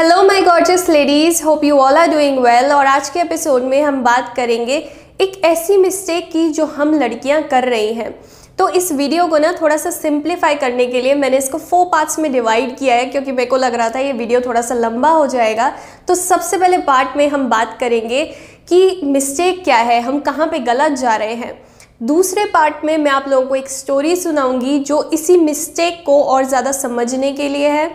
[0.00, 3.82] Hello my gorgeous ladies hope you all are doing well और आज के episode में
[3.82, 4.76] हम बात करेंगे
[5.20, 8.10] एक ऐसी मिस्टेक की जो हम लड़कियाँ कर रही हैं।
[8.58, 12.18] तो इस वीडियो को ना थोड़ा सा सिंप्लीफाई करने के लिए मैंने इसको फोर पार्ट्स
[12.18, 15.10] में डिवाइड किया है, क्योंकि मेरे को लग रहा था ये वीडियो थोड़ा सा लंबा
[15.10, 15.72] हो जाएगा।
[16.08, 18.24] तो सबसे पहले पार्ट में हम बात करेंगे
[18.68, 21.58] कि मिस्टेक क्या है, हम कहाँ पे गलत जा रहे हैं।
[22.02, 26.44] दूसरे पार्ट में मैं आप लोगों को एक स्टोरी सुनाऊँगी जो इसी मिस्टेक को और
[26.44, 27.88] ज़्यादा समझने के लिए है।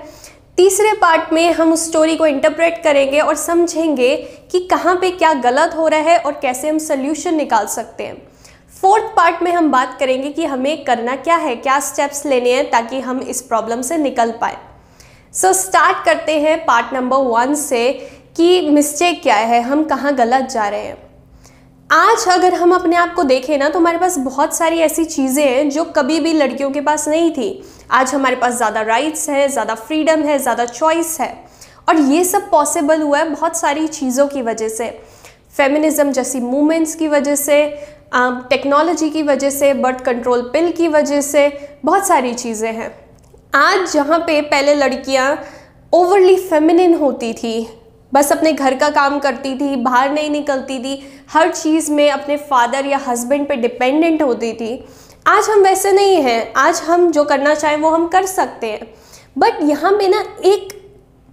[0.57, 4.15] तीसरे पार्ट में हम उस स्टोरी को इंटरप्रेट करेंगे और समझेंगे
[4.51, 8.15] कि कहाँ पे क्या गलत हो रहा है और कैसे हम सोल्यूशन निकाल सकते हैं।
[8.81, 12.69] फोर्थ पार्ट में हम बात करेंगे कि हमें करना क्या है क्या स्टेप्स लेने हैं
[12.69, 14.57] ताकि हम इस प्रॉब्लम से निकल पाए।
[15.33, 17.91] सो so, स्टार्ट करते हैं पार्ट नंबर वन से
[18.37, 21.04] कि मिस्टेक क्या है हम कहाँ गलत जा रहे हैं।
[21.89, 25.43] आज अगर हम अपने आप को देखें ना तो हमारे पास बहुत सारी ऐसी चीज़ें
[25.43, 29.47] हैं जो कभी भी लड़कियों के पास नहीं थी। आज हमारे पास ज़्यादा राइट्स हैं,
[29.49, 31.29] ज़्यादा फ्रीडम है, ज़्यादा चॉइस है।
[31.89, 34.89] और ये सब पॉसिबल हुआ है बहुत सारी चीज़ों की वजह से।
[35.57, 37.63] फेमिनिज़म जैसी मूवमेंट्स की वजह से
[38.15, 41.47] टेक्नोलॉजी की वजह से बर्थ कंट्रोल पिल की वजह से
[41.85, 42.93] बहुत सारी चीज़ें हैं।
[43.53, 45.37] आज जहाँ पे पहले लड़कियाँ
[45.93, 47.59] ओवरली फेमिनिन होती थी
[48.15, 52.37] बस अपने घर का काम करती थी, बाहर नहीं निकलती थी, हर चीज़ में अपने
[52.39, 54.85] फादर या हस्बैंड पे डिपेंडेंट होती थी।
[55.27, 58.87] आज हम वैसे नहीं हैं, आज हम जो करना चाहें वो हम कर सकते हैं।
[59.37, 60.73] बट यहाँ पे ना एक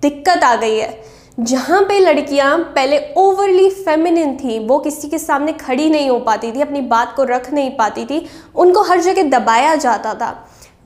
[0.03, 1.03] दिक्कत आ गई है।
[1.41, 6.53] जहाँ पे लड़कियाँ पहले ओवरली फेमिनिन थी, वो किसी के सामने खड़ी नहीं हो पाती
[6.53, 10.35] थी, अपनी बात को रख नहीं पाती थी, उनको हर जगह दबाया जाता था।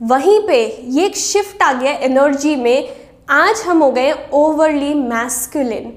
[0.01, 5.91] वहीं पे ये एक शिफ्ट आ गया एनर्जी में आज हम हो गए ओवरली मैस्कुलिन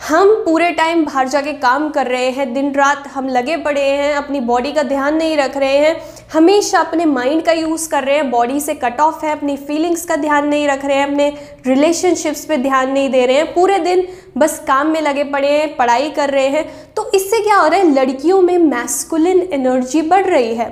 [0.00, 4.14] हम पूरे टाइम बाहर जाके काम कर रहे हैं, दिन रात हम लगे पड़े हैं,
[4.14, 5.96] अपनी बॉडी का ध्यान नहीं रख रहे हैं,
[6.32, 10.04] हमेशा अपने माइंड का यूज़ कर रहे हैं बॉडी से कट ऑफ़ है, अपनी फीलिंग्स
[10.04, 11.28] का ध्यान नहीं रख रहे हैं, अपने
[11.66, 14.06] रिलेशनशिप्स पे ध्यान नहीं दे रहे हैं, पूरे दिन
[14.38, 17.80] बस काम में लगे पड़े हैं, पढ़ाई कर रहे हैं तो इससे क्या हो रहा
[17.80, 20.70] है, लड़कियों में मैस्कुलिन एनर्जी बढ़ रही है।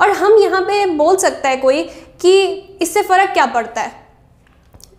[0.00, 1.82] और हम यहाँ पे बोल सकता है कोई
[2.20, 2.44] कि
[2.82, 4.01] इससे फ़र्क क्या पड़ता है?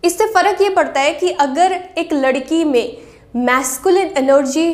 [0.04, 2.96] इससे फ़र्क ये पड़ता है कि अगर एक लड़की में
[3.36, 4.68] मैस्कुलिन एनर्जी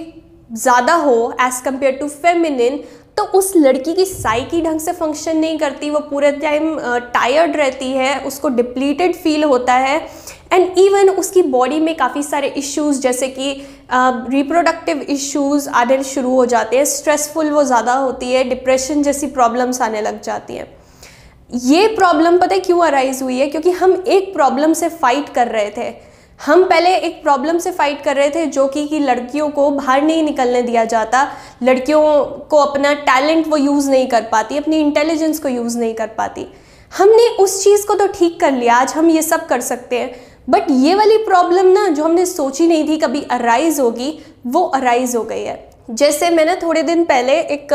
[0.52, 2.82] ज़्यादा हो एज़ कंपेयर टू फेमिनिन
[3.18, 6.76] तो उस लड़की की साइकी ढंग से फ़ंक्शन नहीं करती, वो पूरे टाइम
[7.14, 9.98] टायर्ड रहती है, उसको डिप्लीटेड फील होता है
[10.52, 13.52] एंड इवन उसकी बॉडी में काफ़ी सारे इश्यूज़ जैसे कि
[13.92, 19.80] रिप्रोडक्टिव इश्यूज़ आने शुरू हो जाते हैं स्ट्रेसफुल वो ज़्यादा होती है डिप्रेशन जैसी प्रॉब्लम्स
[19.82, 20.66] आने लग जाती हैं।
[21.54, 23.46] ये प्रॉब्लम पता है क्यों अराइज हुई है?
[23.46, 25.92] क्योंकि हम एक प्रॉब्लम से फाइट कर रहे थे।
[26.40, 30.02] हम पहले एक प्रॉब्लम से फाइट कर रहे थे जो कि कि लड़कियों को बाहर
[30.02, 31.26] नहीं निकलने दिया जाता।
[31.62, 32.02] लड़कियों
[32.50, 36.46] को अपना टैलेंट वो यूज़ नहीं कर पाती, अपनी इंटेलिजेंस को यूज़ नहीं कर पाती।
[36.92, 40.14] हमने उस चीज़ को तो ठीक कर लिया, आज हम ये सब कर सकते हैं।
[40.50, 45.16] बट ये वाली प्रॉब्लम ना जो हमने सोची नहीं थी कभी अराइज होगी, वो अराइज
[45.16, 47.72] हो गई है। जैसे मैंने थोड़े दिन पहले एक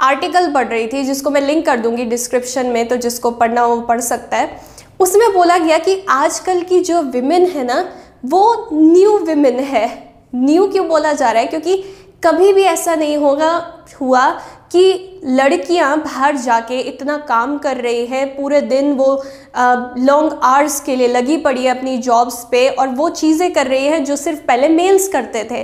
[0.00, 3.80] आर्टिकल पढ़ रही थी, जिसको मैं लिंक कर दूँगी डिस्क्रिप्शन में तो जिसको पढ़ना हो
[3.82, 4.60] पढ़ सकता है।
[5.00, 7.84] उसमें बोला गया कि आजकल की जो विमेन है ना,
[8.24, 9.86] वो न्यू विमेन है।
[10.34, 11.48] न्यू क्यों बोला जा रहा है?
[11.48, 11.82] क्योंकि
[12.24, 13.50] कभी भी ऐसा नहीं होगा,
[14.00, 14.28] हुआ
[14.72, 19.14] कि लड़कियाँ बाहर जाके इतना काम कर रही हैं, पूरे दिन वो
[19.98, 23.86] लॉन्ग आवर्स के लिए लगी पड़ी है अपनी जॉब्स पे, और वो चीज़ें कर रही
[23.86, 25.62] हैं जो सिर्फ़ पहले मेल्स करते थे।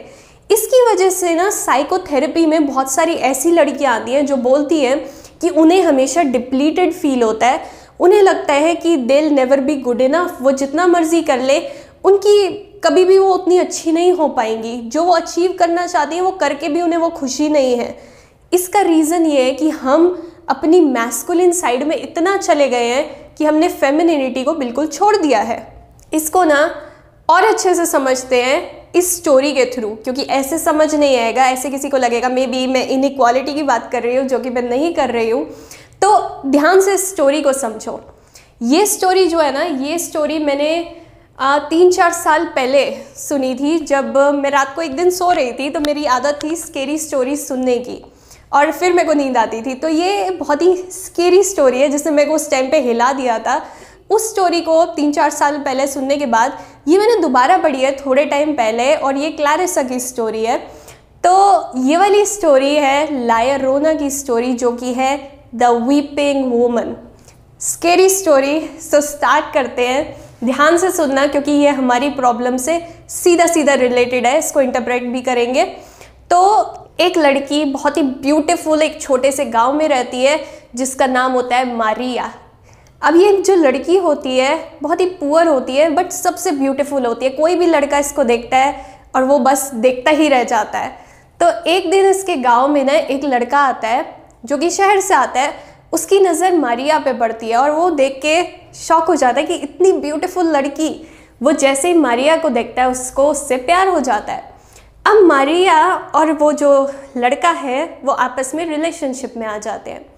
[0.51, 4.99] इसकी वजह से ना साइकोथेरेपी में बहुत सारी ऐसी लड़कियाँ आती हैं जो बोलती हैं
[5.41, 7.61] कि उन्हें हमेशा डिप्लीटेड फील होता है।
[8.01, 11.59] उन्हें लगता है कि दिल नेवर बी गुड इनफ वो जितना मर्ज़ी कर ले,
[12.05, 12.49] उनकी
[12.85, 16.31] कभी भी वो उतनी अच्छी नहीं हो पाएँगी। जो वो अचीव करना चाहती हैं, वो
[16.31, 17.99] करके भी उन्हें वो खुशी नहीं है।
[18.53, 23.45] इसका रीज़न ये है कि हम अपनी मैस्कुलिन साइड में इतना चले गए हैं कि
[23.45, 26.75] हमने फेमिनिटी को बिल्कुल छोड़ दिया है। इसको ना
[27.29, 31.71] और अच्छे से समझते हैं। इस स्टोरी के थ्रू क्योंकि ऐसे समझ नहीं आएगा ऐसे
[31.71, 34.63] किसी को लगेगा मे बी मैं इनक्वालिटी की बात कर रही हूँ जो कि मैं
[34.63, 35.45] नहीं कर रही हूँ।
[36.03, 38.01] तो ध्यान से इस स्टोरी को समझो।
[38.63, 40.71] ये स्टोरी जो है ना ये स्टोरी मैंने
[41.39, 42.85] आ, तीन चार साल पहले
[43.19, 46.57] सुनी थी जब मैं रात को एक दिन सो रही थी तो मेरी आदत थी
[46.57, 48.03] स्केरी स्टोरी सुनने की
[48.53, 52.13] और फिर मेरे को नींद आती थी। तो ये बहुत ही स्केरी स्टोरी है जिसने
[52.13, 53.57] मेरे को उस टाइम पे हिला दिया था।
[54.11, 56.59] उस स्टोरी को तीन चार साल पहले सुनने के बाद,
[56.89, 60.59] ये मैंने दोबारा पढ़ी है, थोड़े टाइम पहले, और ये क्लैरिसा की स्टोरी है।
[61.25, 65.17] तो ये वाली स्टोरी है लायर रोना की स्टोरी जो कि है
[65.55, 66.95] the weeping woman
[67.61, 72.79] scary story so start करते हैं। ध्यान से सुनना, क्योंकि ये हमारी प्रॉब्लम से
[73.09, 75.65] सीधा सीधा रिलेटेड है, इसको इंटरप्रेट भी करेंगे।
[76.31, 76.41] तो
[77.01, 80.39] एक लड़की, बहुत ही ब्यूटीफुल एक छोटे से गाँव में रहती है,
[80.75, 82.33] जिसका नाम होता है मारिया
[83.05, 87.25] अब ये जो लड़की होती है, बहुत ही पुअर होती है बट सबसे ब्यूटीफुल होती
[87.25, 88.85] है। कोई भी लड़का इसको देखता है
[89.17, 90.97] और वो बस देखता ही रह जाता है।
[91.41, 94.05] तो एक दिन इसके गाँव में ना एक लड़का आता है,
[94.45, 95.53] जो कि शहर से आता है,
[95.93, 98.43] उसकी नज़र मारिया पे पड़ती है और वो देख के
[98.77, 100.91] शौक हो जाता है कि इतनी ब्यूटीफुल लड़की,
[101.41, 104.53] वो जैसे ही मारिया को देखता है, उसको उससे प्यार हो जाता है।
[105.07, 105.77] अब मारिया
[106.15, 106.73] और वो जो
[107.17, 110.14] लड़का है, वो आपस में रिलेशनशिप में आ जाते हैं।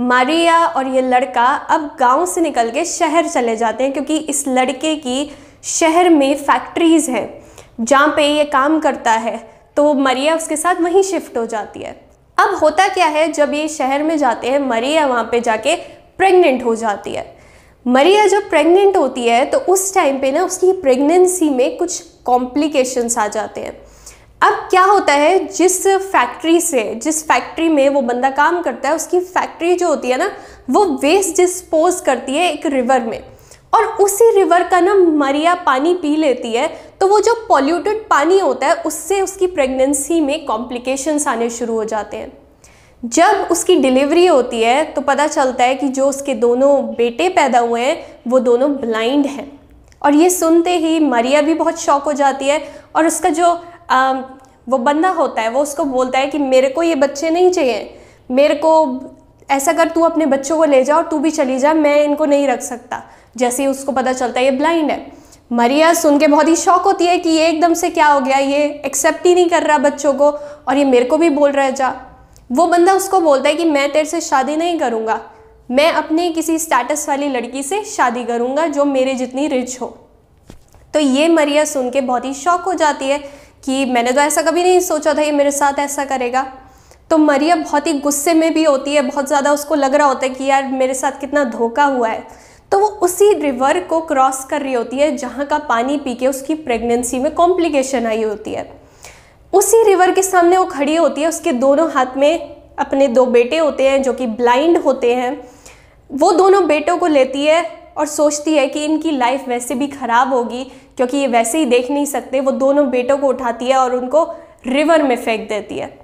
[0.00, 4.44] मारिया और ये लड़का अब गाँव से निकल के शहर चले जाते हैं, क्योंकि इस
[4.48, 5.30] लड़के की
[5.64, 7.42] शहर में फैक्ट्रीज़ हैं,
[7.80, 9.36] जहाँ पे ये काम करता है
[9.76, 11.92] तो मरिया उसके साथ वहीं शिफ्ट हो जाती है।
[12.38, 15.76] अब होता क्या है, जब ये शहर में जाते हैं, मरिया वहाँ पे जाके
[16.18, 17.26] प्रेग्नेंट हो जाती है।
[17.86, 23.18] मरिया जब प्रेग्नेंट होती है तो उस टाइम पे ना उसकी प्रेगनेंसी में कुछ कॉम्प्लिकेशंस
[23.18, 23.72] आ जाते हैं।
[24.40, 28.94] अब क्या होता है, जिस फैक्ट्री से, जिस फैक्ट्री में वो बंदा काम करता है,
[28.94, 30.30] उसकी फैक्ट्री जो होती है ना,
[30.70, 33.22] वो वेस्ट डिस्पोज करती है एक रिवर में।
[33.72, 36.66] और उसी रिवर का ना मरिया पानी पी लेती है
[37.00, 41.84] तो वो जो पॉल्यूटेड पानी होता है, उससे उसकी प्रेगनेंसी में कॉम्प्लिकेशंस आने शुरू हो
[41.84, 42.32] जाते हैं।
[43.02, 47.58] जब उसकी डिलीवरी होती है तो पता चलता है कि जो उसके दोनों बेटे पैदा
[47.58, 49.50] हुए हैं, वो दोनों ब्लाइंड हैं।
[50.02, 52.62] और ये सुनते ही मरिया भी बहुत शौक हो जाती है,
[52.96, 53.58] और उसका जो
[54.68, 57.98] वो बंदा होता है, वो उसको बोलता है कि मेरे को ये बच्चे नहीं चाहिए।
[58.30, 59.00] मेरे को
[59.50, 62.24] ऐसा कर, तू अपने बच्चों को ले जा और तू भी चली जा, मैं इनको
[62.24, 63.02] नहीं रख सकता।
[63.36, 65.06] जैसे ही उसको पता चलता है, ये ब्लाइंड है।
[65.52, 68.38] मरिया सुन के बहुत ही शौक होती है कि ये एकदम से क्या हो गया,
[68.38, 70.30] ये एक्सेप्ट ही नहीं कर रहा बच्चों को
[70.68, 71.94] और ये मेरे को भी बोल रहा है, जा।
[72.52, 75.20] वो बंदा उसको बोलता है कि मैं तेरे से शादी नहीं करूँगा।
[75.70, 79.86] मैं अपने किसी स्टेटस वाली लड़की से शादी करूँगा जो मेरे जितनी रिच हो।
[80.94, 83.18] तो ये मरिया सुन के बहुत ही शौक हो जाती है
[83.62, 86.42] कि मैंने तो ऐसा कभी नहीं सोचा था ये मेरे साथ ऐसा करेगा।
[87.10, 90.26] तो मरिया बहुत ही गुस्से में भी होती है, बहुत ज़्यादा उसको लग रहा होता
[90.26, 92.26] है कि यार मेरे साथ कितना धोखा हुआ है।
[92.72, 96.26] तो वो उसी रिवर को क्रॉस कर रही होती है, जहाँ का पानी पी के
[96.26, 98.70] उसकी प्रेगनेंसी में कॉम्प्लिकेशन आई होती है।
[99.52, 103.56] उसी रिवर के सामने वो खड़ी होती है, उसके दोनों हाथ में अपने दो बेटे
[103.58, 105.32] होते हैं जो कि ब्लाइंड होते हैं।
[106.10, 107.62] वो दोनों बेटों को लेती है
[108.00, 110.64] और सोचती है कि इनकी लाइफ वैसे भी ख़राब होगी,
[110.96, 114.24] क्योंकि ये वैसे ही देख नहीं सकते, वो दोनों बेटों को उठाती है और उनको
[114.66, 115.98] रिवर में फेंक देती है।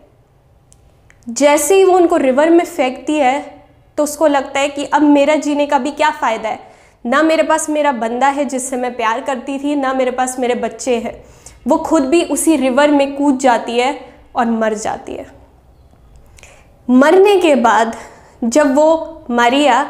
[1.26, 3.54] जैसे ही वो उनको रिवर में फेंकती है
[3.98, 6.58] तो उसको लगता है कि अब मेरा जीने का भी क्या फ़ायदा है?
[7.04, 10.54] ना मेरे पास मेरा बंदा है जिससे मैं प्यार करती थी, ना मेरे पास मेरे
[10.56, 11.14] बच्चे हैं।
[11.66, 13.98] वो खुद भी उसी रिवर में कूद जाती है
[14.36, 15.26] और मर जाती है।
[16.88, 17.96] मरने के बाद
[18.44, 19.84] जब वो मारिया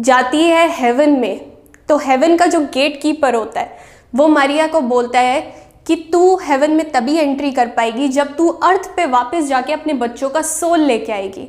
[0.00, 1.49] जाती है हेवन में
[1.90, 3.78] तो हेवन का जो गेट कीपर होता है,
[4.14, 5.40] वो मारिया को बोलता है
[5.86, 9.92] कि तू हेवन में तभी एंट्री कर पाएगी जब तू अर्थ पे वापस जाके अपने
[9.92, 11.46] बच्चों का सोल लेके आएगी।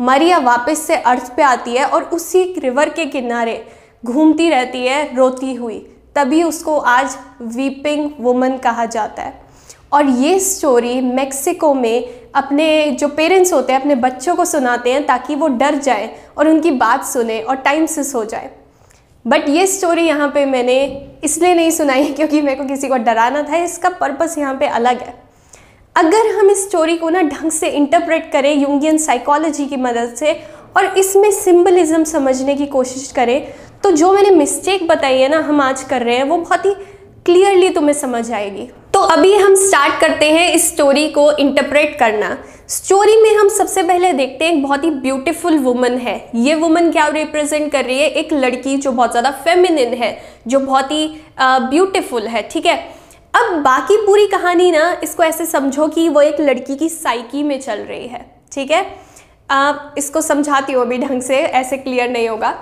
[0.00, 3.64] मारिया वापस से अर्थ पे आती है और उसी रिवर के किनारे
[4.04, 5.78] घूमती रहती है, रोती हुई।
[6.14, 9.40] तभी उसको आज वीपिंग वुमन कहा जाता है।
[9.92, 15.06] और ये स्टोरी मेक्सिको में अपने जो पेरेंट्स होते हैं, अपने बच्चों को सुनाते हैं
[15.06, 18.50] ताकि वो डर जाए और उनकी बात सुने और टाइम से सो जाए।
[19.26, 20.78] बट ये स्टोरी यहाँ पे मैंने
[21.24, 25.00] इसलिए नहीं सुनाई क्योंकि मेरे को किसी को डराना था, इसका पर्पस यहाँ पे अलग
[25.00, 25.14] है।
[25.96, 30.32] अगर हम इस स्टोरी को ना ढंग से इंटरप्रेट करें यूंगियन साइकोलॉजी की मदद से
[30.76, 33.52] और इसमें सिंबलिज्म समझने की कोशिश करें
[33.84, 36.74] तो जो मैंने मिस्टेक बताई है ना, हम आज कर रहे हैं, वो बहुत ही
[37.26, 42.36] क्लियरली तुम्हें समझ आएगी। तो अभी हम स्टार्ट करते हैं इस स्टोरी को इंटरप्रेट करना।
[42.68, 46.90] स्टोरी में हम सबसे पहले देखते हैं, एक बहुत ही ब्यूटीफुल वुमन है। ये वुमन
[46.92, 48.08] क्या रिप्रेजेंट कर रही है?
[48.10, 51.06] एक लड़की जो बहुत ज़्यादा फेमिनिन है, जो बहुत ही
[51.40, 52.76] ब्यूटीफुल है, ठीक है?
[53.34, 57.58] अब बाकी पूरी कहानी ना, इसको ऐसे समझो कि वो एक लड़की की साइकी में
[57.60, 58.86] चल रही है, ठीक है?
[59.50, 62.54] आप इसको समझाती हो अभी ढंग से, ऐसे क्लियर नहीं होगा।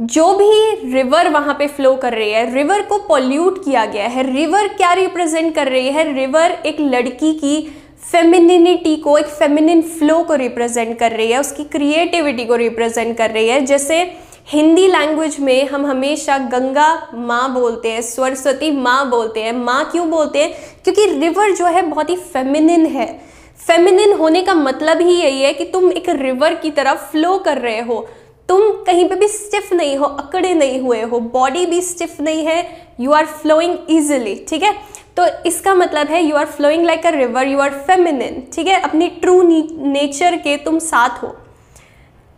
[0.00, 4.34] जो भी रिवर वहाँ पे फ्लो कर रही है रिवर को पॉल्यूट किया गया है।
[4.34, 6.14] रिवर क्या रिप्रेजेंट कर रही है?
[6.14, 11.64] रिवर एक लड़की की फेमिनिटी को, एक फेमिनिन फ्लो को रिप्रेजेंट कर रही है, उसकी
[11.64, 14.16] क्रिएटिविटी को रिप्रेजेंट कर रही है। जैसे
[14.48, 20.10] हिंदी लैंग्वेज में हम हमेशा गंगा माँ बोलते हैं, सरस्वती माँ बोलते हैं। माँ क्यों
[20.10, 20.54] बोलते हैं?
[20.84, 23.20] क्योंकि रिवर जो है बहुत ही फेमिनिन है।
[23.66, 27.58] फेमिनिन होने का मतलब ही यही है कि तुम एक रिवर की तरह फ्लो कर
[27.58, 28.08] रहे हो।
[28.48, 32.44] तुम कहीं पे भी स्टिफ नहीं हो, अकड़े नहीं हुए हो बॉडी भी स्टिफ नहीं
[32.46, 32.64] है
[33.00, 34.72] यू आर फ्लोइंग ईजिली ठीक है?
[35.16, 38.80] तो इसका मतलब है you are flowing like a river you are feminine ठीक है?
[38.80, 41.28] अपनी ट्रू नेचर के तुम साथ हो।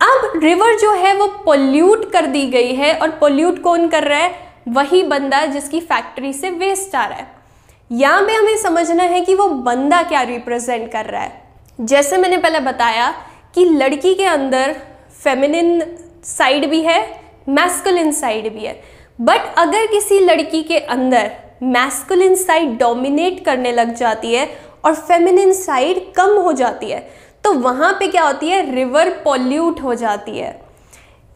[0.01, 4.19] अब रिवर जो है वो पोल्यूट कर दी गई है और पोल्यूट कौन कर रहा
[4.19, 4.35] है?
[4.69, 7.37] वही बंदा जिसकी फैक्ट्री से वेस्ट आ रहा है।
[7.91, 11.43] यहाँ पे हमें समझना है कि वो बंदा क्या रिप्रेजेंट कर रहा है।
[11.81, 13.11] जैसे मैंने पहले बताया
[13.55, 14.77] कि लड़की के अंदर
[15.25, 15.83] फेमिनिन
[16.25, 17.01] साइड भी है
[17.49, 18.81] मैस्कुलिन साइड भी है.
[19.21, 21.31] बट अगर किसी लड़की के अंदर
[21.63, 24.49] मैस्कुलिन साइड डोमिनेट करने लग जाती है
[24.85, 27.01] और फेमिनिन साइड कम हो जाती है
[27.45, 28.75] तो वहाँ पे क्या होती है?
[28.75, 30.61] रिवर पॉल्यूट हो जाती है.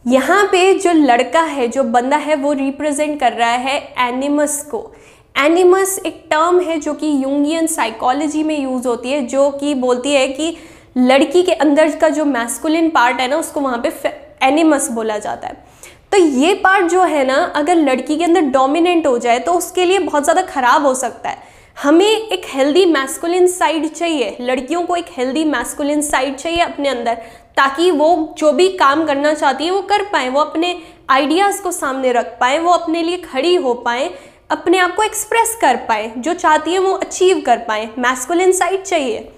[0.05, 4.91] यहाँ पे जो लड़का है, जो बंदा है, वो रिप्रेजेंट कर रहा है एनिमस को.
[5.35, 10.13] एनिमस एक टर्म है जो कि यूंगियन साइकोलॉजी में यूज़ होती है, जो कि बोलती
[10.13, 10.55] है कि
[10.95, 14.09] लड़की के अंदर का जो मैस्कुलिन पार्ट है ना, उसको वहाँ पे
[14.43, 15.71] एनिमस बोला जाता है।
[16.11, 19.85] तो ये पार्ट जो है ना, अगर लड़की के अंदर डोमिनेंट हो जाए तो उसके
[19.85, 24.95] लिए बहुत ज़्यादा ख़राब हो सकता है। हमें एक हेल्दी मैस्कुलिन साइड चाहिए, लड़कियों को
[24.95, 27.15] एक हेल्दी मैस्कुलिन साइड चाहिए अपने अंदर,
[27.57, 30.75] ताकि वो जो भी काम करना चाहती है, वो कर पाए, वो अपने
[31.09, 34.09] आइडियाज़ को सामने रख पाए, वो अपने लिए खड़ी हो पाए,
[34.51, 38.83] अपने आप को एक्सप्रेस कर पाए, जो चाहती है वो अचीव कर पाए। मैस्कुलिन साइड
[38.83, 39.31] चाहिए।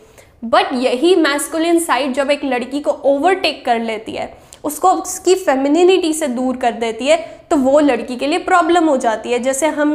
[0.45, 4.33] बट यही मैस्कुलिन साइड जब एक लड़की को ओवरटेक कर लेती है,
[4.63, 7.17] उसको उसकी फेमिनिटी से दूर कर देती है
[7.49, 9.91] तो वो लड़की के लिए प्रॉब्लम हो जाती है। जैसे हम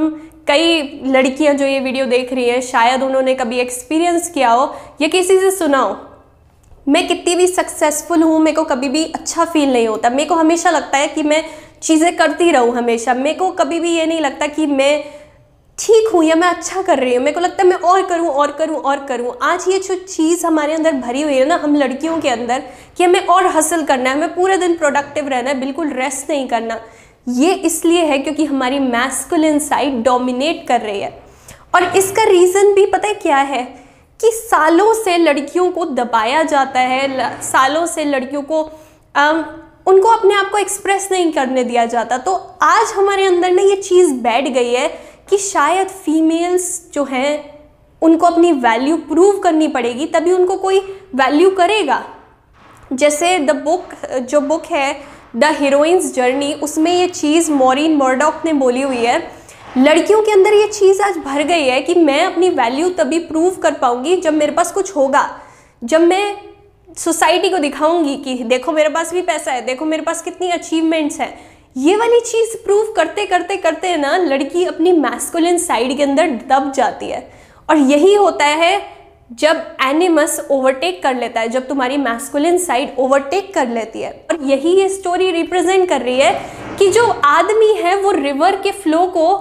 [0.49, 5.09] कई लड़कियाँ जो ये वीडियो देख रही हैं, शायद उन्होंने कभी एक्सपीरियंस किया हो, या
[5.09, 5.97] किसी से सुना हो।
[6.89, 10.35] मैं कितनी भी सक्सेसफुल हूँ, मेरे को कभी भी अच्छा फील नहीं होता। मेरे को
[10.35, 11.45] हमेशा लगता है कि मैं
[11.83, 15.05] चीज़ें करती रहूँ हमेशा। मेरे को कभी भी ये नहीं लगता कि मैं
[15.81, 17.23] ठीक हूँ या मैं अच्छा कर रही हूँ?
[17.25, 20.45] मेरे को लगता है मैं और करूँ और करूँ और करूँ। आज ये जो चीज़
[20.47, 22.63] हमारे अंदर भरी हुई है ना हम लड़कियों के अंदर
[22.97, 26.47] कि हमें और हासिल करना है हमें पूरे दिन प्रोडक्टिव रहना है बिल्कुल रेस्ट नहीं
[26.49, 26.81] करना।
[27.29, 31.11] ये इसलिए है क्योंकि हमारी मैस्कुलिन साइड डोमिनेट कर रही है।
[31.75, 33.65] और इसका रीज़न भी पता है क्या है?
[34.21, 38.63] कि सालों से लड़कियों को दबाया जाता है सालों से लड़कियों को
[39.15, 39.33] आ,
[39.87, 43.77] उनको अपने आप को एक्सप्रेस नहीं करने दिया जाता। तो आज हमारे अंदर ना ये
[43.77, 44.89] चीज़ बैठ गई है
[45.31, 47.61] कि शायद फीमेल्स जो हैं,
[48.03, 50.79] उनको अपनी वैल्यू प्रूव करनी पड़ेगी, तभी उनको कोई
[51.15, 52.03] वैल्यू करेगा।
[52.93, 54.95] जैसे द बुक जो बुक है
[55.37, 59.19] द हीरोइंस जर्नी उसमें ये चीज़ मॉरिन मर्डॉक ने बोली हुई है,
[59.79, 63.57] लड़कियों के अंदर ये चीज़ आज भर गई है कि मैं अपनी वैल्यू तभी प्रूव
[63.57, 65.29] कर पाऊँगी जब मेरे पास कुछ होगा।
[65.83, 66.37] जब मैं
[66.99, 71.21] सोसाइटी को दिखाऊँगी कि देखो मेरे पास भी पैसा है, देखो मेरे पास कितनी अचीवमेंट्स
[71.21, 71.33] हैं
[71.77, 76.73] ये वाली चीज़ प्रूव करते करते करते ना लड़की अपनी मैस्कुलिन साइड के अंदर दब
[76.73, 77.21] जाती है।
[77.71, 78.81] और यही होता है
[79.33, 84.43] जब एनिमस ओवरटेक कर लेता है, जब तुम्हारी मैस्कुलिन साइड ओवरटेक कर लेती है। और
[84.43, 86.33] यही ये स्टोरी रिप्रेजेंट कर रही है
[86.79, 89.37] कि जो आदमी है, वो रिवर के फ्लो को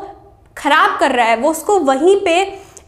[0.58, 2.44] खराब कर रहा है, वो उसको वहीं पे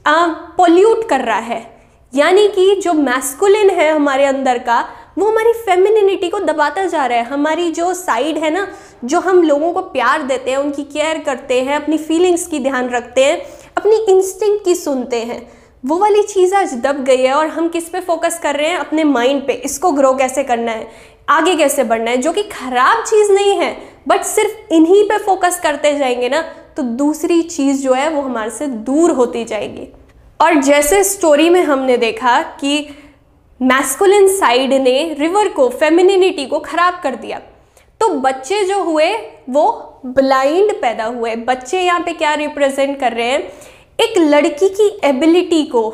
[0.08, 1.66] पोल्यूट कर रहा है।
[2.14, 4.86] यानी कि जो मैस्कुलिन है हमारे अंदर का
[5.18, 8.68] वो हमारी फेमिनिटी को दबाता जा रहा है। हमारी जो साइड है ना,
[9.06, 12.90] जो हम लोगों को प्यार देते हैं, उनकी केयर करते हैं, अपनी फीलिंग्स की ध्यान
[12.90, 13.42] रखते हैं,
[13.78, 15.52] अपनी इंस्टिंक्ट की सुनते हैं,
[15.86, 18.78] वो वाली चीज़ आज दब गई है और हम किस पे फोकस कर रहे हैं?
[18.78, 20.88] अपने माइंड पे। इसको ग्रो कैसे करना है?
[21.30, 22.18] आगे कैसे बढ़ना है?
[22.18, 23.78] जो कि खराब चीज़ नहीं है
[24.08, 26.42] बट सिर्फ़ इन्हीं पे फोकस करते जाएँगे ना
[26.78, 29.88] तो दूसरी चीज़ जो है, वो हमारे से दूर होती जाएगी।
[30.42, 32.88] और जैसे स्टोरी में हमने देखा कि
[33.62, 37.40] मैस्कुलिन साइड ने रिवर को फेमिनिटी को खराब कर दिया।
[38.02, 39.12] तो बच्चे जो हुए,
[39.50, 43.42] वो ब्लाइंड पैदा हुए। बच्चे यहाँ पे क्या रिप्रेजेंट कर रहे हैं?
[44.00, 45.90] एक लड़की की एबिलिटी को,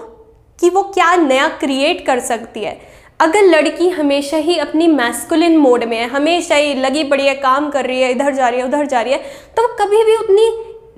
[0.59, 2.77] कि वो क्या नया क्रिएट कर सकती है।
[3.19, 7.69] अगर लड़की हमेशा ही अपनी मैस्कुलिन मोड में है, हमेशा ही लगी पड़ी है, काम
[7.69, 9.19] कर रही है, इधर जा रही है, उधर जा रही है
[9.57, 10.49] तो वो कभी भी उतनी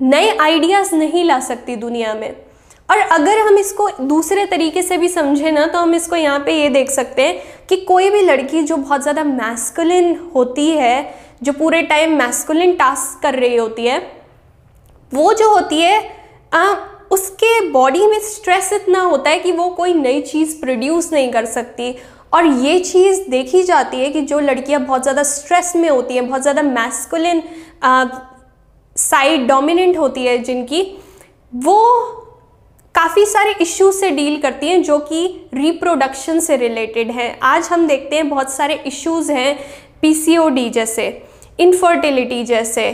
[0.02, 2.34] नए आइडियाज़ नहीं ला सकती दुनिया में।
[2.90, 6.52] और अगर हम इसको दूसरे तरीके से भी समझें ना तो हम इसको यहाँ पे
[6.52, 11.52] ये देख सकते हैं कि कोई भी लड़की जो बहुत ज़्यादा मैस्कुलिन होती है जो
[11.52, 13.98] पूरे टाइम मैस्कुलिन टास्क कर रही होती है
[15.12, 15.98] वो जो होती है
[16.54, 16.74] आ,
[17.12, 21.44] उसके बॉडी में स्ट्रेस इतना होता है कि वो कोई नई चीज़ प्रोड्यूस नहीं कर
[21.46, 21.94] सकती।
[22.32, 26.28] और ये चीज़ देखी जाती है कि जो लड़कियाँ बहुत ज़्यादा स्ट्रेस में होती हैं
[26.28, 27.42] बहुत ज़्यादा मैस्कुलिन
[28.96, 30.82] साइड डोमिनेंट होती है जिनकी
[31.52, 31.78] वो
[32.94, 37.86] काफ़ी सारे इश्यूज़ से डील करती हैं जो कि रिप्रोडक्शन से रिलेटेड हैं। आज हम
[37.86, 39.56] देखते हैं बहुत सारे इश्यूज़ हैं
[40.02, 41.06] पीसीओडी जैसे
[41.60, 42.84] इनफर्टिलिटी जैसे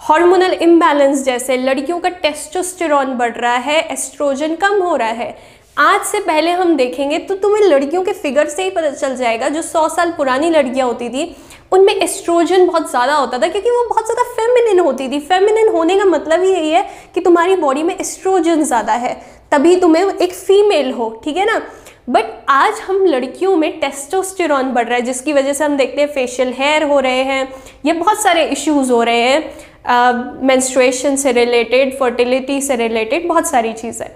[0.00, 5.36] हार्मोनल इम्बैलेंस जैसे। लड़कियों का टेस्टोस्टेरॉन बढ़ रहा है एस्ट्रोजन कम हो रहा है।
[5.78, 9.48] आज से पहले हम देखेंगे तो तुम्हें लड़कियों के फिगर से ही पता चल जाएगा।
[9.48, 11.34] जो सौ साल पुरानी लड़कियाँ होती थी,
[11.72, 15.98] उनमें एस्ट्रोजन बहुत ज़्यादा होता था क्योंकि वो बहुत ज़्यादा फेमिनिन होती थी। फेमिनिन होने
[15.98, 16.84] का मतलब ही यही है
[17.14, 19.14] कि तुम्हारी बॉडी में एस्ट्रोजन ज़्यादा है।
[19.56, 21.60] तभी तुम्हें एक फीमेल हो, ठीक है ना?
[22.08, 26.08] बट आज हम लड़कियों में टेस्टोस्टेरॉन बढ़ रहा है, जिसकी वजह से हम देखते हैं
[26.08, 27.48] फेशियल हेयर हो रहे हैं,
[27.86, 33.72] ये बहुत सारे इश्यूज़ हो रहे हैं मेंस्ट्रुएशन से रिलेटेड फर्टिलिटी से रिलेटेड बहुत सारी
[33.72, 34.06] चीज़ें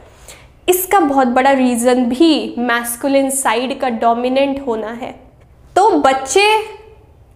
[0.68, 5.10] इसका बहुत बड़ा रीज़न भी मैस्कुलिन साइड का डोमिनेंट होना है।
[5.76, 6.44] तो बच्चे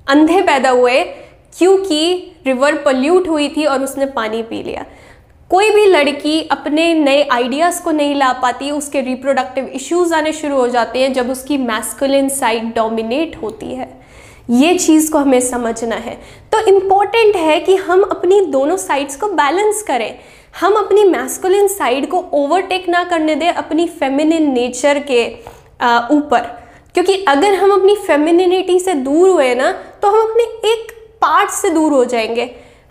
[0.06, 1.02] अंधे पैदा हुए
[1.58, 2.02] क्योंकि
[2.46, 4.84] रिवर पल्यूट हुई थी और उसने पानी पी लिया।
[5.50, 10.56] कोई भी लड़की अपने नए आइडियाज़ को नहीं ला पाती, उसके रिप्रोडक्टिव इश्यूज़ आने शुरू
[10.56, 13.88] हो जाते हैं जब उसकी मैस्कुलिन साइड डोमिनेट होती है।
[14.50, 16.14] ये चीज़ को हमें समझना है।
[16.52, 20.18] तो इंपॉर्टेंट है कि हम अपनी दोनों साइड्स को बैलेंस करें।
[20.60, 25.24] हम अपनी मैस्कुलिन साइड को ओवरटेक ना करने दें अपनी फेमिनिन नेचर के
[26.16, 26.40] ऊपर।
[26.94, 29.72] क्योंकि अगर हम अपनी फेमिनिनिटी से दूर हुए ना
[30.02, 32.44] तो हम अपने एक पार्ट से दूर हो जाएँगे।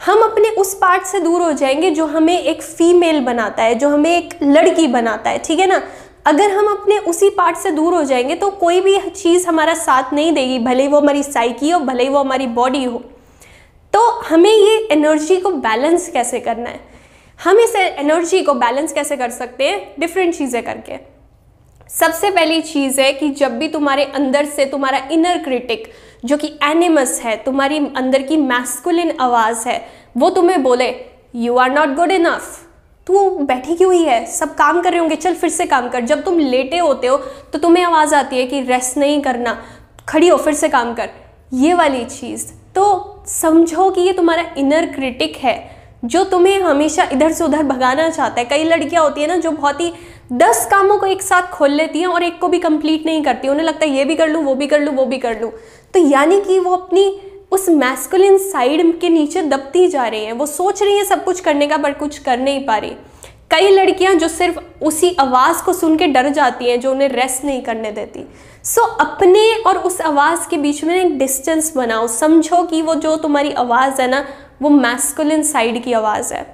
[0.05, 3.89] हम अपने उस पार्ट से दूर हो जाएँगे जो हमें एक फीमेल बनाता है, जो
[3.89, 5.81] हमें एक लड़की बनाता है, ठीक है ना?
[6.25, 10.13] अगर हम अपने उसी पार्ट से दूर हो जाएँगे तो कोई भी चीज़ हमारा साथ
[10.13, 13.03] नहीं देगी, भले वो हमारी साइकी हो, भले वो हमारी बॉडी हो।
[13.93, 16.79] तो हमें ये एनर्जी को बैलेंस कैसे करना है?
[17.39, 19.93] हम इस एनर्जी को बैलेंस कैसे कर सकते हैं?
[19.99, 20.97] डिफरेंट चीज़ें करके।
[21.89, 25.91] सबसे पहली चीज़ है कि जब भी तुम्हारे अंदर से तुम्हारा इनर क्रिटिक
[26.25, 29.81] जो कि एनिमस है, तुम्हारी अंदर की मैस्कुलिन आवाज़ है,
[30.17, 30.93] वो तुम्हें बोले
[31.35, 32.59] you are not good enough
[33.07, 34.25] तू बैठी क्यों ही है?
[34.25, 37.17] सब काम कर रहे होंगे, चल फिर से काम कर। जब तुम लेटे होते हो
[37.53, 39.57] तो तुम्हें आवाज़ आती है कि रेस्ट नहीं करना,
[40.09, 41.09] खड़ी हो, फिर से काम कर।
[41.53, 47.31] ये वाली चीज़। तो समझो कि ये तुम्हारा इनर क्रिटिक है। जो तुम्हें हमेशा इधर
[47.31, 49.91] से उधर भगाना चाहता है। कई लड़कियाँ होती है ना जो बहुत ही
[50.33, 53.47] दस कामों को एक साथ खोल लेती हैं और एक को भी कंप्लीट नहीं करती।
[53.47, 55.51] उन्हें लगता है ये भी कर लूँ वो भी कर लूँ वो भी कर लूँ।
[55.93, 57.05] तो यानी कि वो अपनी
[57.51, 61.39] उस मैस्कुलिन साइड के नीचे दबती जा रही हैं। वो सोच रही हैं सब कुछ
[61.39, 62.95] करने का पर कुछ कर नहीं पा रही।
[63.51, 67.43] कई लड़कियाँ जो सिर्फ़ उसी आवाज़ को सुन के डर जाती हैं जो उन्हें रेस्ट
[67.45, 68.25] नहीं करने देती।
[68.63, 72.95] सो so, अपने और उस आवाज़ के बीच में एक डिस्टेंस बनाओ। समझो कि वो
[72.95, 74.25] जो तुम्हारी आवाज़ है ना
[74.63, 76.45] वो मैस्कुलिन साइड की आवाज़ है।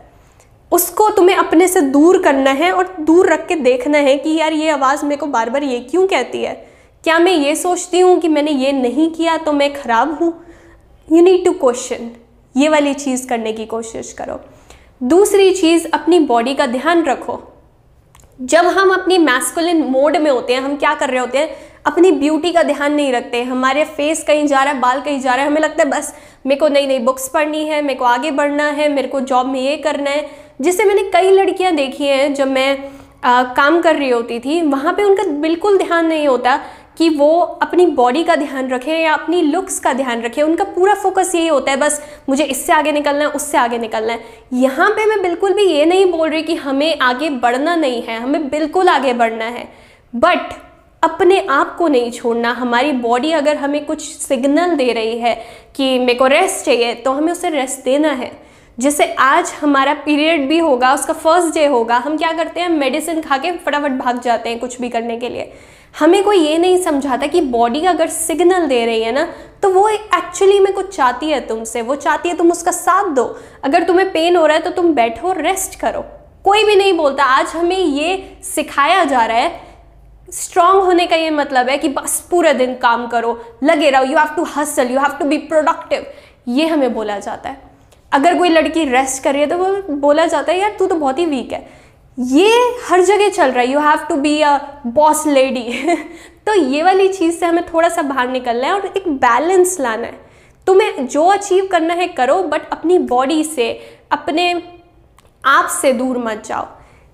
[0.71, 4.53] उसको तुम्हें अपने से दूर करना है और दूर रख के देखना है कि यार
[4.53, 6.53] ये आवाज़ मेरे को बार बार ये क्यों कहती है?
[7.03, 10.33] क्या मैं ये सोचती हूँ कि मैंने ये नहीं किया तो मैं ख़राब हूँ?
[11.07, 12.09] यू नीड टू क्वेश्चन
[12.55, 14.39] ये वाली चीज़ करने की कोशिश करो।
[15.03, 17.39] दूसरी चीज़, अपनी बॉडी का ध्यान रखो।
[18.41, 21.49] जब हम अपनी मैस्कुलिन मोड में होते हैं, हम क्या कर रहे होते हैं?
[21.85, 25.33] अपनी ब्यूटी का ध्यान नहीं रखते। हमारे फेस कहीं जा रहा है, बाल कहीं जा
[25.33, 26.13] रहा है, हमें लगता है बस
[26.45, 29.47] मेरे को नई नई बुक्स पढ़नी है मेरे को आगे बढ़ना है मेरे को जॉब
[29.47, 30.29] में ये करना है।
[30.61, 32.77] जिससे मैंने कई लड़कियाँ देखी हैं जब मैं
[33.25, 36.55] आ, काम कर रही होती थी वहाँ पे उनका बिल्कुल ध्यान नहीं होता
[36.97, 37.29] कि वो
[37.63, 41.47] अपनी बॉडी का ध्यान रखें या अपनी लुक्स का ध्यान रखें। उनका पूरा फोकस यही
[41.47, 44.19] होता है बस मुझे इससे आगे निकलना है उससे आगे निकलना है।
[44.53, 48.19] यहाँ पे मैं बिल्कुल भी ये नहीं बोल रही कि हमें आगे बढ़ना नहीं है
[48.19, 49.67] हमें बिल्कुल आगे बढ़ना है।
[50.13, 50.53] बट
[51.03, 55.33] अपने आप को नहीं छोड़ना। हमारी बॉडी अगर हमें कुछ सिग्नल दे रही है
[55.75, 58.31] कि मेरे को रेस्ट चाहिए तो हमें उसे रेस्ट देना है।
[58.77, 62.69] जैसे आज हमारा पीरियड भी होगा, उसका फ़र्स्ट डे होगा, हम क्या करते हैं?
[62.69, 65.51] मेडिसिन खा के फटाफट भाग जाते हैं कुछ भी करने के लिए।
[65.95, 69.27] हमें कोई ये नहीं समझाता कि बॉडी अगर सिग्नल दे रही है ना
[69.63, 73.23] तो वो एक्चुअली में कुछ चाहती है तुमसे, वो चाहती है तुम उसका साथ दो।
[73.63, 76.05] अगर तुम्हें पेन हो रहा है तो तुम बैठो रेस्ट करो।
[76.45, 79.68] कोई भी नहीं बोलता, आज हमें ये सिखाया जा रहा है
[80.31, 84.17] स्ट्रांग होने का ये मतलब है कि बस पूरे दिन काम करो, लगे रहो you
[84.17, 86.05] have to hustle you have to be productive
[86.47, 87.61] ये हमें बोला जाता है।
[88.11, 90.95] अगर कोई लड़की रेस्ट कर रही है तो वो बोला जाता है, यार, तू तो
[90.95, 91.67] बहुत ही वीक है।
[92.17, 92.51] ये
[92.87, 95.95] हर जगह चल रहा है। You have to be a boss lady
[96.47, 100.07] तो ये वाली चीज़ से हमें थोड़ा सा बाहर निकलना है और एक बैलेंस लाना
[100.07, 100.27] है।
[100.67, 103.71] तुम्हें जो अचीव करना है करो बट अपनी बॉडी से,
[104.11, 104.51] अपने
[105.43, 106.67] आप से दूर मत जाओ।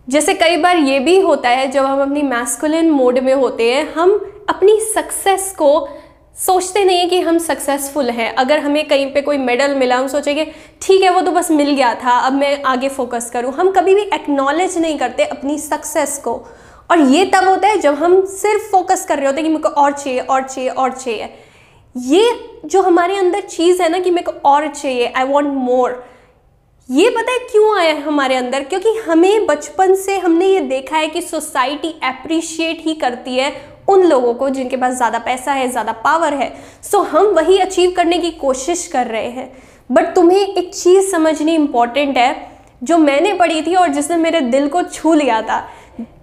[0.07, 3.93] जैसे कई बार ये भी होता है, जब हम अपनी मैस्कुलिन मोड में होते हैं,
[3.93, 4.11] हम
[4.49, 5.87] अपनी सक्सेस को
[6.37, 10.07] सोचते नहीं है कि हम सक्सेसफुल हैं। अगर हमें कहीं पे कोई मेडल मिला, हम
[10.07, 10.45] सोचेंगे,
[10.81, 13.95] ठीक है, वो तो बस मिल गया था, अब मैं आगे फोकस करूँ। हम कभी
[13.95, 16.33] भी एक्नॉलेज नहीं करते अपनी सक्सेस को।
[16.91, 19.63] और ये तब होता है जब हम सिर्फ़ फोकस कर रहे होते हैं कि मेरे
[19.63, 21.29] को और चाहिए और चाहिए और चाहिए।
[21.95, 26.03] ये जो हमारे अंदर चीज़ है ना कि मेरे को और चाहिए आई वॉन्ट मोर
[26.89, 28.63] ये पता है क्यों आया है हमारे अंदर?
[28.63, 33.52] क्योंकि हमें बचपन से हमने ये देखा है कि सोसाइटी अप्रिशिएट ही करती है
[33.89, 37.93] उन लोगों को जिनके पास ज़्यादा पैसा है, ज़्यादा पावर है। सो हम वही अचीव
[37.98, 39.52] करने की कोशिश कर रहे हैं।
[39.89, 42.36] बट तुम्हें एक चीज़ समझनी इंपॉर्टेंट है,
[42.82, 45.60] जो मैंने पढ़ी थी और जिसने मेरे दिल को छू लिया था।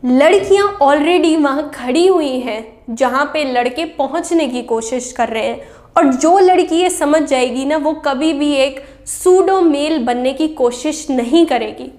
[0.04, 5.60] लड़कियाँ ऑलरेडी वहाँ खड़ी हुई हैं, जहाँ पे लड़के पहुँचने की कोशिश कर रहे हैं।
[5.96, 10.48] और जो लड़की ये समझ जाएगी ना, वो कभी भी एक सूडो मेल बनने की
[10.48, 11.90] कोशिश नहीं करेगी।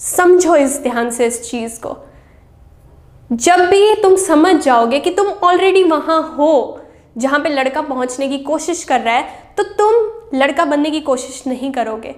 [0.00, 1.96] समझो इस ध्यान से इस चीज़ को।
[3.32, 6.80] जब भी तुम समझ जाओगे कि तुम ऑलरेडी वहाँ हो,
[7.18, 11.42] जहाँ पे लड़का पहुँचने की कोशिश कर रहा है तो तुम लड़का बनने की कोशिश
[11.46, 12.14] नहीं करोगे।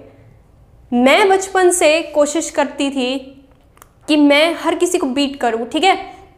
[0.91, 3.15] मैं बचपन से कोशिश करती थी
[4.07, 5.95] कि मैं हर किसी को बीट करूँ, ठीक है?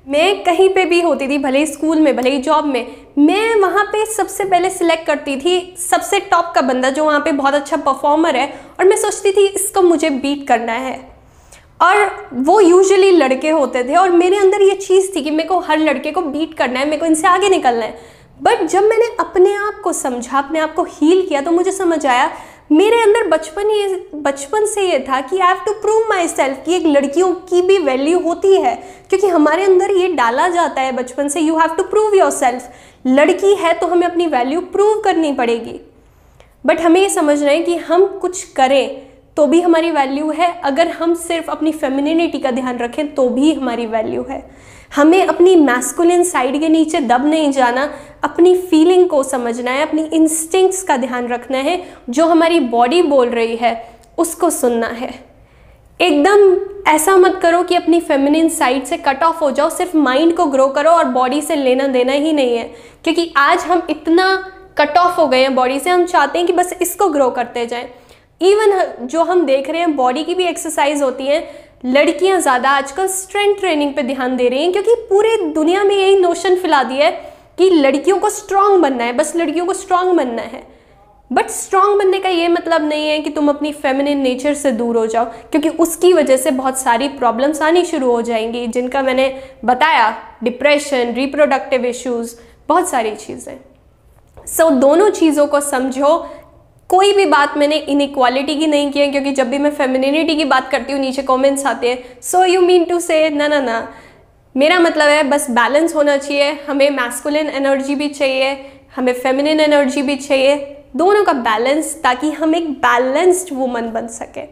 [0.08, 3.56] मैं कहीं पे भी होती थी, भले ही स्कूल में, भले ही जॉब में, मैं
[3.56, 7.54] वहाँ पे सबसे पहले सिलेक्ट करती थी, सबसे टॉप का बंदा जो वहाँ पे बहुत
[7.54, 8.48] अच्छा परफॉर्मर है
[8.80, 10.98] और मैं सोचती थी, इसको मुझे बीट करना है।
[11.82, 15.60] और वो यूजुअली लड़के होते थे और मेरे अंदर ये चीज़ थी कि मेरे को
[15.60, 19.06] हर लड़के को बीट करना है, मेरे को इनसे आगे निकलना है। बट जब मैंने
[19.20, 22.32] अपने आप को समझा, अपने आप को हील किया तो मुझे समझ आया
[22.70, 26.76] मेरे अंदर बचपन ये, बचपन से ये था कि I have to prove myself कि
[26.76, 28.76] एक लड़कियों की भी वैल्यू होती है,
[29.10, 32.70] क्योंकि हमारे अंदर ये डाला जाता है बचपन से you have to prove yourself
[33.08, 35.80] लड़की है तो हमें अपनी वैल्यू प्रूव करनी पड़ेगी।
[36.66, 39.02] बट हमें ये समझना है कि हम कुछ करें
[39.38, 43.54] तो भी हमारी वैल्यू है। अगर हम सिर्फ़ अपनी फेमिनिटी का ध्यान रखें तो भी
[43.54, 44.40] हमारी वैल्यू है।
[44.96, 47.94] हमें अपनी मैस्कुलिन साइड के नीचे दब नहीं जाना,
[48.24, 53.30] अपनी फीलिंग को समझना है, अपनी इंस्टिंक्ट्स का ध्यान रखना है, जो हमारी बॉडी बोल
[53.30, 55.14] रही है, उसको सुनना है।
[56.02, 60.36] एकदम ऐसा मत करो कि अपनी फेमिनिन साइड से कट ऑफ़ हो जाओ, सिर्फ़ माइंड
[60.38, 62.64] को ग्रो करो और बॉडी से लेना देना ही नहीं है।
[63.04, 66.54] क्योंकि आज हम इतना कट ऑफ़ हो गए हैं बॉडी से, हम चाहते हैं कि
[66.54, 67.90] बस इसको ग्रो करते जाएँ।
[68.42, 73.08] इवन जो हम देख रहे हैं बॉडी की भी एक्सरसाइज होती है लड़कियाँ ज़्यादा आजकल
[73.08, 77.06] स्ट्रेंथ ट्रेनिंग पे ध्यान दे रही हैं क्योंकि पूरे दुनिया में यही नोशन फैला दिया
[77.06, 77.12] है
[77.58, 80.64] कि लड़कियों को स्ट्रांग बनना है बस लड़कियों को स्ट्रांग बनना है।
[81.32, 84.98] बट स्ट्रांग बनने का ये मतलब नहीं है कि तुम अपनी फेमिनिन नेचर से दूर
[84.98, 89.28] हो जाओ क्योंकि उसकी वजह से बहुत सारी प्रॉब्लम्स आनी शुरू हो जाएँगी जिनका मैंने
[89.66, 90.10] बताया
[90.44, 92.36] डिप्रेशन रिप्रोडक्टिव इश्यूज़
[92.70, 93.58] बहुत सारी चीज़ें।
[94.38, 96.18] सो so, दोनों चीज़ों को समझो
[96.90, 100.46] कोई भी बात मैंने इनक्वालिटी की नहीं की है क्योंकि जब भी मैं फेमिनिटी की
[100.46, 103.94] बात करती हूँ नीचे कमेंट्स आते हैं सो यू मीन टू से ना ना ना।
[104.58, 108.56] मेरा मतलब है बस बैलेंस होना चाहिए हमें मैस्कुलिन एनर्जी भी चाहिए
[108.96, 110.56] हमें फेमिनिन एनर्जी भी चाहिए
[110.96, 114.46] दोनों का बैलेंस ताकि हम एक बैलेंस्ड वुमन बन सके।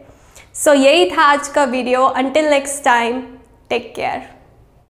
[0.54, 3.22] सो so, यही था आज का video until next time
[3.70, 4.33] take care